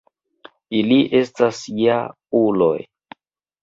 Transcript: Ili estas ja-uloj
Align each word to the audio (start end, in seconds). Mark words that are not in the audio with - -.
Ili 0.79 0.97
estas 1.21 1.63
ja-uloj 1.85 2.77